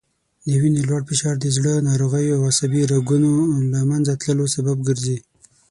[0.59, 3.31] وینې لوړ فشار د زړه ناروغیو او عصبي رګونو
[3.71, 5.17] له منځه تللو سبب ګرځي